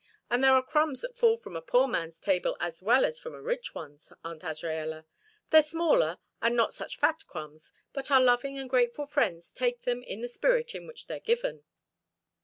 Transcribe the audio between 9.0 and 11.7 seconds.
friends take them in the spirit in which they're given."